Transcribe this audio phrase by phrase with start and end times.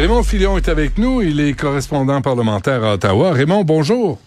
[0.00, 1.20] Raymond Filion est avec nous.
[1.20, 3.32] Il est correspondant parlementaire à Ottawa.
[3.32, 4.18] Raymond, bonjour.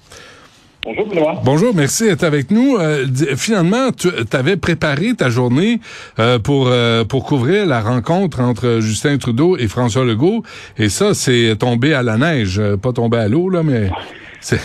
[0.84, 1.42] Bonjour, Benoît.
[1.44, 2.78] Bonjour, merci d'être avec nous.
[2.78, 5.80] Euh, finalement, tu avais préparé ta journée
[6.20, 10.44] euh, pour euh, pour couvrir la rencontre entre Justin Trudeau et François Legault.
[10.78, 13.90] Et ça, c'est tombé à la neige, pas tombé à l'eau, là, mais...
[14.42, 14.60] c'est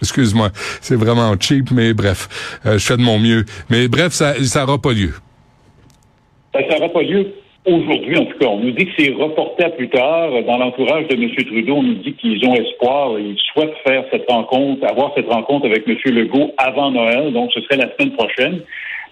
[0.00, 0.48] excuse-moi,
[0.80, 3.44] c'est vraiment cheap, mais bref, je fais de mon mieux.
[3.68, 5.12] Mais bref, ça ça aura pas lieu.
[6.54, 7.34] Ça n'aura pas lieu
[7.68, 8.46] aujourd'hui, en tout cas.
[8.46, 10.30] On nous dit que c'est reporté à plus tard.
[10.46, 11.30] Dans l'entourage de M.
[11.30, 15.66] Trudeau, on nous dit qu'ils ont espoir, ils souhaitent faire cette rencontre, avoir cette rencontre
[15.66, 15.96] avec M.
[16.06, 18.60] Legault avant Noël, donc ce serait la semaine prochaine.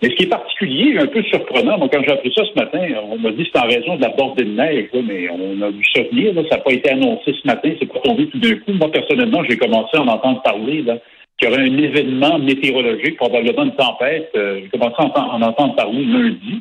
[0.02, 3.18] Mais ce qui est particulier, un peu surprenant, quand j'ai appris ça ce matin, on
[3.18, 6.02] m'a dit c'est en raison de la bordée de neige, mais on a vu ça
[6.12, 8.72] venir, ça n'a pas été annoncé ce matin, c'est pas tombé tout d'un coup.
[8.72, 10.98] Moi, personnellement, j'ai commencé à en entendre parler, là,
[11.38, 14.30] qu'il y aurait un événement météorologique, probablement une tempête.
[14.36, 16.60] Euh, j'ai commencé à en, en entendre parler lundi.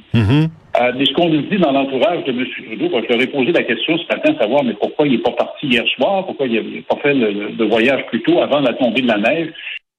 [0.82, 2.46] Euh, mais ce qu'on nous dit dans l'entourage de M.
[2.66, 5.32] Trudeau, je leur ai posé la question ce matin, savoir mais pourquoi il n'est pas
[5.32, 9.02] parti hier soir, pourquoi il n'a pas fait le, voyage plus tôt avant la tombée
[9.02, 9.50] de la neige?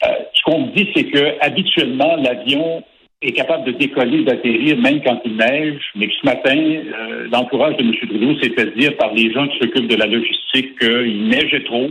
[0.05, 2.83] Euh, ce qu'on me dit, c'est que habituellement, l'avion
[3.23, 7.83] est capable de décoller, d'atterrir même quand il neige, mais ce matin, euh, l'entourage de
[7.83, 7.95] M.
[7.95, 11.87] Trudeau s'est fait dire par les gens qui s'occupent de la logistique qu'il neigeait trop,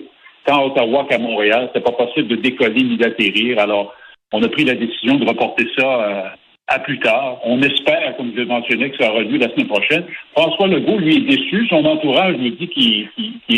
[0.46, 1.70] tant à Ottawa qu'à Montréal.
[1.74, 3.58] C'était pas possible de décoller ni d'atterrir.
[3.58, 3.96] Alors,
[4.32, 6.36] on a pris la décision de reporter ça
[6.68, 7.40] à plus tard.
[7.46, 10.04] On espère, comme je le mentionnais, que ça aura lieu la semaine prochaine.
[10.36, 11.68] François Legault, lui, est déçu.
[11.70, 13.10] Son entourage lui dit qu'il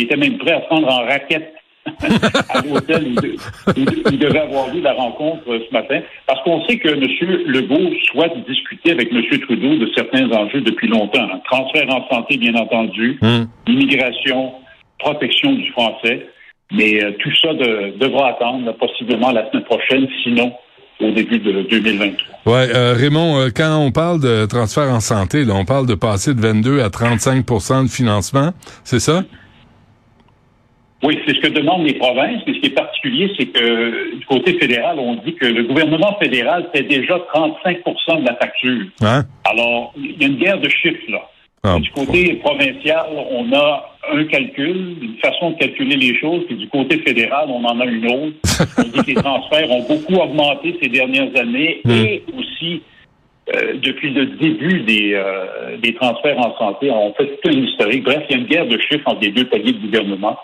[0.02, 1.54] était même prêt à se rendre en raquette
[2.50, 3.36] à l'hôtel où, de-
[3.80, 7.00] où- où devait avoir lieu la rencontre euh, ce matin, parce qu'on sait que M.
[7.46, 9.22] Legault souhaite discuter avec M.
[9.40, 11.22] Trudeau de certains enjeux depuis longtemps.
[11.32, 11.40] hein.
[11.50, 13.18] Transfert en santé, bien entendu,
[13.66, 14.52] immigration,
[14.98, 16.26] protection du français,
[16.72, 20.52] mais euh, tout ça de- devra attendre possiblement la semaine prochaine, sinon
[21.00, 22.52] au début de 2023.
[22.52, 25.94] Ouais, euh, Raymond, euh, quand on parle de transfert en santé, là, on parle de
[25.94, 28.52] passer de 22 à 35% de financement,
[28.84, 29.24] c'est ça?
[31.02, 34.26] Oui, c'est ce que demandent les provinces, mais ce qui est particulier, c'est que du
[34.26, 38.86] côté fédéral, on dit que le gouvernement fédéral fait déjà 35% de la facture.
[39.02, 39.24] Hein?
[39.44, 41.20] Alors, il y a une guerre de chiffres, là.
[41.64, 46.56] Ah, du côté provincial, on a un calcul, une façon de calculer les choses, puis
[46.56, 48.36] du côté fédéral, on en a une autre.
[48.78, 52.82] on dit que les transferts ont beaucoup augmenté ces dernières années et aussi
[53.54, 58.04] euh, depuis le début des, euh, des transferts en santé, on fait tout un historique.
[58.04, 60.36] Bref, il y a une guerre de chiffres entre les deux paliers de gouvernement.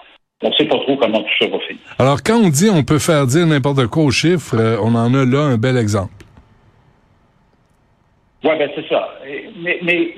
[0.43, 1.83] On ne sait pas trop comment tout ça va finir.
[1.99, 5.13] Alors, quand on dit on peut faire dire n'importe quoi aux chiffres, euh, on en
[5.15, 6.13] a là un bel exemple.
[8.43, 9.09] Oui, ben c'est ça.
[9.83, 10.15] Mais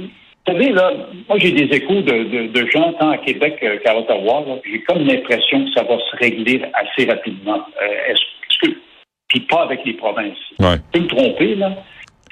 [0.46, 0.92] vous savez, là,
[1.28, 4.44] moi j'ai des échos de, de, de gens tant à Québec euh, qu'à Ottawa.
[4.64, 7.66] J'ai comme l'impression que ça va se régler assez rapidement.
[7.82, 8.76] Euh, est-ce, que
[9.28, 10.38] puis pas avec les provinces.
[10.60, 10.76] Ouais.
[10.94, 11.72] Je peux me tromper, là.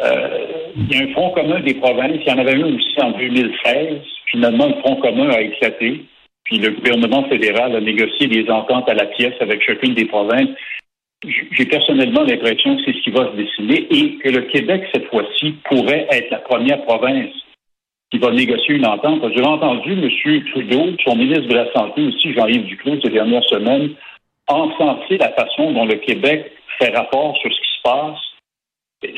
[0.01, 2.21] Euh, il y a un front commun des provinces.
[2.25, 4.01] Il y en avait un aussi en 2016.
[4.27, 6.05] Finalement, le front commun a éclaté.
[6.45, 10.51] Puis le gouvernement fédéral a négocié des ententes à la pièce avec chacune des provinces.
[11.27, 15.07] J'ai personnellement l'impression que c'est ce qui va se dessiner et que le Québec, cette
[15.07, 17.33] fois-ci, pourrait être la première province
[18.15, 19.23] qui va négocier une entente.
[19.35, 20.09] J'ai entendu M.
[20.53, 23.91] Trudeau, son ministre de la Santé aussi, Jean-Yves Duclos, ces dernières semaines,
[24.47, 28.19] encenser la façon dont le Québec fait rapport sur ce qui se passe.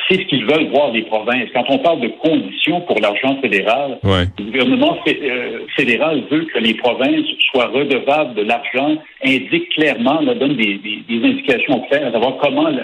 [0.09, 1.49] C'est ce qu'ils veulent voir les provinces.
[1.55, 4.25] Quand on parle de conditions pour l'argent fédéral, Ouais.
[4.39, 10.35] le gouvernement euh, fédéral veut que les provinces soient redevables de l'argent, indique clairement, là,
[10.35, 12.83] donne des, des- des indications claires à savoir comment le-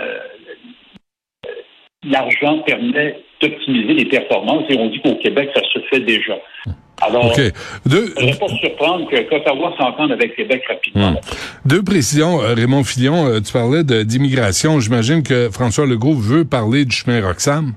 [2.04, 6.34] l'argent permet d'optimiser les performances et on dit qu'au Québec, ça se fait déjà.
[7.00, 7.40] Alors, OK.
[7.86, 11.10] Deux, il ne pas se surprendre que qu'Ottawa s'entende avec Québec rapidement.
[11.12, 11.16] Hmm.
[11.64, 13.26] deux précisions, euh, Raymond Fillon.
[13.26, 14.78] euh, tu parlais d'immigration.
[14.78, 17.72] J'imagine que François Legault veut parler du chemin Roxham.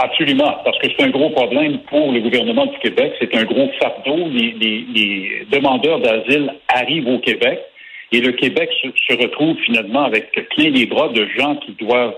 [0.00, 3.14] Absolument, parce que c'est un gros problème pour le gouvernement du Québec.
[3.20, 4.28] C'est un gros fardeau.
[4.28, 7.58] Les, les- les demandeurs d'asile arrivent au Québec
[8.12, 12.14] Et le Québec se, retrouve finalement avec plein les bras de gens qui doivent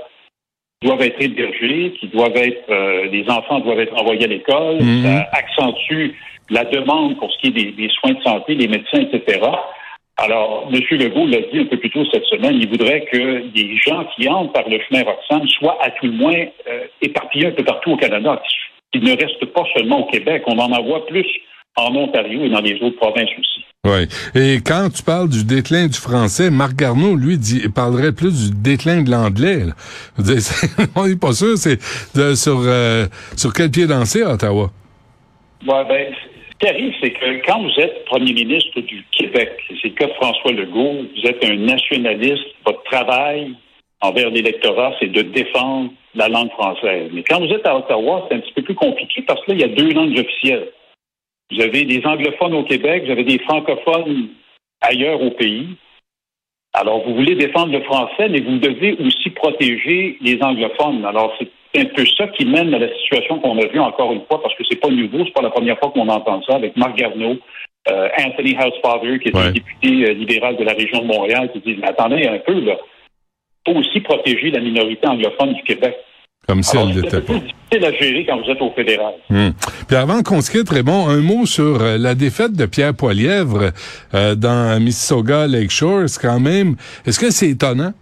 [0.82, 4.81] doivent être hébergés, qui doivent être, euh, les enfants doivent être envoyés à l'école.
[4.81, 5.03] Mhm.
[5.03, 6.15] Ça accentue
[6.49, 9.41] la demande pour ce qui est des, soins de santé, les médecins, etc.
[10.17, 10.81] Alors, M.
[10.99, 14.29] Legault l'a dit un peu plus tôt cette semaine, il voudrait que des gens qui
[14.29, 17.93] entrent par le chemin Roxham soient à tout le moins euh, éparpillés un peu partout
[17.93, 18.43] au Canada,
[18.91, 20.43] qu'ils ne restent pas seulement au Québec.
[20.47, 21.26] On en envoie plus
[21.76, 23.50] en Ontario et dans les autres provinces aussi.
[23.87, 24.05] Oui.
[24.35, 28.62] Et quand tu parles du déclin du français, Marc Garneau, lui, dit, parlerait plus du
[28.62, 29.73] déclin de l'anglais.
[30.97, 31.81] On n'est pas sûr, c'est
[32.37, 33.06] sur, euh,
[33.38, 34.69] sur quel pied danser à Ottawa?
[35.67, 39.88] Ouais, ben, ce qui arrive, c'est que quand vous êtes premier ministre du Québec, c'est
[39.88, 43.55] le cas de François Legault, vous êtes un nationaliste, votre travail
[44.03, 47.11] envers l'électorat, c'est de défendre la langue française.
[47.15, 49.55] Mais quand vous êtes à Ottawa, c'est un petit peu plus compliqué parce que là,
[49.55, 50.69] il y a deux langues officielles.
[51.50, 54.29] Vous avez des anglophones au Québec, vous avez des francophones
[54.81, 55.76] ailleurs au pays.
[56.73, 61.05] Alors, vous voulez défendre le français, mais vous devez aussi protéger les anglophones.
[61.05, 61.50] Alors, c'est
[61.81, 64.55] un peu ça qui mène à la situation qu'on a vue encore une fois, parce
[64.55, 67.37] que c'est pas nouveau, c'est pas la première fois qu'on entend ça avec Marc Garneau,
[67.91, 71.61] euh, Anthony Housefather, qui est un député euh, libéral de la région de Montréal, qui
[71.61, 72.76] dit attendez un peu, là,
[73.67, 75.97] faut aussi protéger la minorité anglophone du Québec.
[76.48, 77.34] Comme si elle l'était pas.
[77.70, 79.14] C'est à gérer quand vous êtes au fédéral.
[79.28, 79.50] Hmm.
[79.87, 83.70] Puis avant qu'on se quitte, Raymond, un mot sur euh, la défaite de Pierre Poilièvre
[84.14, 86.08] euh, dans Mississauga Lakeshore.
[86.08, 86.75] C'est quand même.
[87.06, 87.92] Est-ce que c'est étonnant?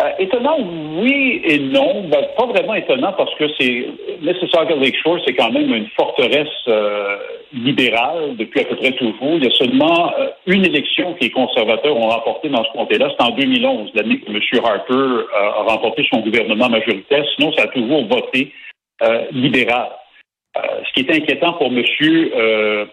[0.00, 0.58] Euh, étonnant,
[1.00, 2.04] oui et non.
[2.08, 3.88] Ben, pas vraiment étonnant parce que c'est
[4.22, 7.16] Mississauga Lakeshore, c'est quand même une forteresse euh,
[7.52, 9.34] libérale depuis à peu près toujours.
[9.34, 13.12] Il y a seulement euh, une élection que les conservateurs ont remportée dans ce comté-là.
[13.18, 14.40] C'est en 2011, l'année que M.
[14.64, 17.24] Harper a remporté son gouvernement majoritaire.
[17.34, 18.52] Sinon, ça a toujours voté
[19.32, 19.90] libéral.
[20.56, 21.82] ce qui est inquiétant pour M.
[22.02, 22.86] Euh,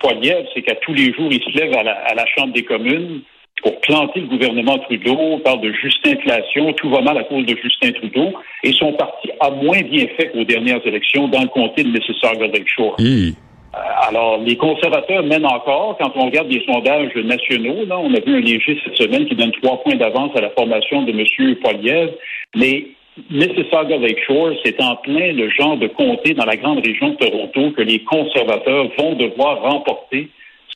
[0.54, 3.22] c'est qu'à tous les jours, il se lève à la, à la Chambre des communes
[3.62, 5.16] pour planter le gouvernement Trudeau.
[5.18, 8.34] On parle de juste inflation, tout va mal à cause de Justin Trudeau.
[8.64, 12.98] Et son parti a moins bien fait qu'aux dernières élections dans le comté de Mississauga-Lakeshore.
[13.00, 15.98] Euh, alors, les conservateurs mènent encore.
[16.00, 19.36] Quand on regarde les sondages nationaux, là, on a vu un léger cette semaine qui
[19.36, 21.56] donne trois points d'avance à la formation de M.
[21.62, 22.14] Poilievre.
[22.56, 22.86] Mais
[23.30, 27.72] Mississauga Lakeshore, c'est en plein le genre de comté dans la grande région de Toronto
[27.72, 30.30] que les conservateurs vont devoir remporter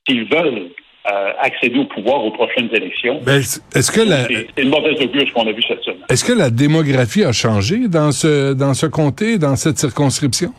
[0.08, 0.70] s'ils veulent
[1.08, 3.22] euh, accéder au pouvoir aux prochaines élections.
[3.24, 4.28] Ben, est-ce que la...
[4.28, 6.04] C'est une mauvaise augure ce qu'on a vu cette semaine.
[6.10, 10.52] Est-ce que la démographie a changé dans ce dans ce comté, dans cette circonscription?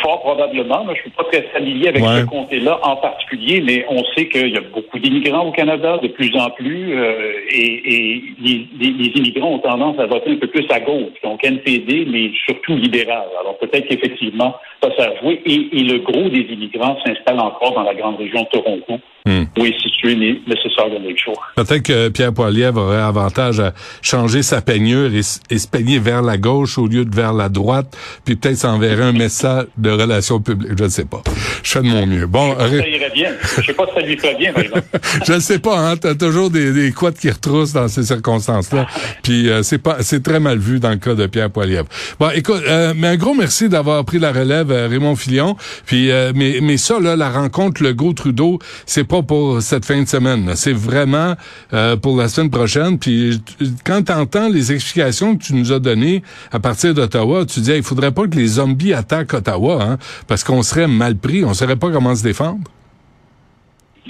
[0.00, 0.84] Fort probablement.
[0.84, 4.48] Moi, je suis pas très familier avec ce comté-là en particulier, mais on sait qu'il
[4.48, 9.58] y a beaucoup d'immigrants au Canada, de plus en plus, euh, et, les, immigrants ont
[9.58, 13.26] tendance à voter un peu plus à gauche, donc NPD, mais surtout libéral.
[13.40, 17.82] Alors peut-être qu'effectivement, ça, ça joué, et, et le gros des immigrants s'installe encore dans
[17.82, 19.00] la grande région de Toronto.
[19.26, 19.44] Hmm.
[19.58, 21.52] Où est situé Mississauga Lakeshore.
[21.54, 26.38] Peut-être que Pierre Poilievre aurait avantage à changer sa peignure et, se peigner vers la
[26.38, 27.94] gauche au lieu de vers la droite,
[28.24, 30.72] puis peut-être s'enverrait un message de relations publiques.
[30.78, 31.22] Je ne sais pas.
[31.62, 32.26] Je fais de mon mieux.
[32.26, 33.30] Bon, je sais pas ça irait bien.
[33.42, 34.86] Je sais pas si ça lui ferait bien, par exemple.
[35.26, 35.78] je ne sais pas.
[35.78, 38.86] Hein, T'as toujours des, des couettes qui retroussent dans ces circonstances-là.
[39.22, 41.88] puis euh, c'est pas, c'est très mal vu dans le cas de Pierre Poilievre.
[42.18, 45.56] Bon, écoute, euh, mais un gros merci d'avoir pris la relève, euh, Raymond Filion.
[45.86, 50.00] Puis, mais mais ça là, la rencontre le Legault Trudeau, c'est pas pour cette fin
[50.02, 50.52] de semaine.
[50.54, 51.34] C'est vraiment
[51.72, 52.98] euh, pour la semaine prochaine.
[52.98, 53.42] Puis
[53.84, 57.72] quand tu entends les explications que tu nous as données à partir d'Ottawa, tu dis
[57.72, 61.54] il faudrait pas que les zombies attaquent Ottawa, hein, parce qu'on serait mal pris, on
[61.54, 62.62] saurait pas comment se défendre.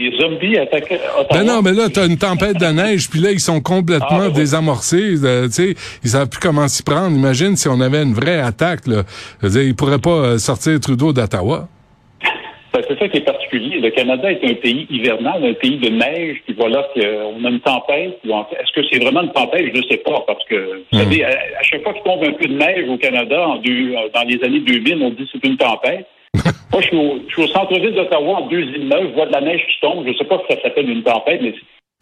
[0.00, 1.42] Les zombies attaquent Ottawa.
[1.42, 4.28] Ben non, mais là, tu as une tempête de neige, puis là, ils sont complètement
[4.28, 5.16] ah, désamorcés.
[5.22, 7.14] Euh, tu sais, ils savent plus comment s'y prendre.
[7.14, 8.86] Imagine si on avait une vraie attaque.
[8.86, 9.02] Là.
[9.42, 11.68] Dire, ils pourraient pas euh, sortir Trudeau d'Ottawa.
[12.72, 13.78] Ben, c'est ça qui est particulier.
[13.78, 17.60] Le Canada est un pays hivernal, un pays de neige, puis voilà qu'on a une
[17.60, 18.20] tempête.
[18.24, 19.66] Est-ce que c'est vraiment une tempête?
[19.74, 21.02] Je ne sais pas, parce que, vous hmm.
[21.02, 24.42] savez, à, chaque fois qu'il tombe un peu de neige au Canada, en dans les
[24.44, 26.06] années 2000, on dit que c'est une tempête.
[26.72, 29.60] Moi, je suis au, centre-ville d'Ottawa, en deux îles neuves, je vois de la neige
[29.66, 30.04] qui tombe.
[30.04, 31.54] Je ne sais pas si ça s'appelle une tempête, mais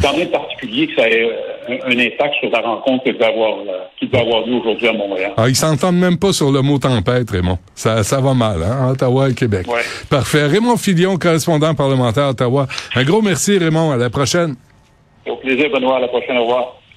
[0.02, 3.58] quand même particulier que ça ait euh, un, impact sur la rencontre qui va avoir,
[3.58, 5.32] euh, qui va avoir lieu aujourd'hui à Montréal.
[5.36, 7.58] Ah, ils s'entendent même pas sur le mot tempête, Raymond.
[7.74, 9.66] Ça, ça va mal, hein, Ottawa et Québec.
[9.66, 9.80] Ouais.
[10.08, 10.46] Parfait.
[10.46, 12.66] Raymond Filion, correspondant parlementaire à Ottawa.
[12.94, 13.90] Un gros merci, Raymond.
[13.90, 14.54] À la prochaine.
[15.26, 15.96] Au plaisir, Benoît.
[15.96, 16.36] À la prochaine.
[16.38, 16.78] Au revoir.